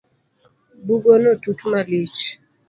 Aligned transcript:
Bugono 0.85 1.31
tut 1.41 1.59
malich 1.71 2.17